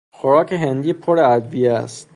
خوراک 0.13 0.53
هندی 0.53 0.93
پر 0.93 1.19
ادویه 1.19 1.73
است. 1.73 2.09